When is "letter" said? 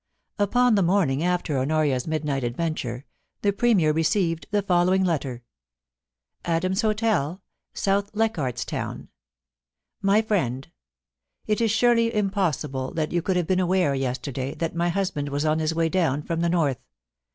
5.03-5.43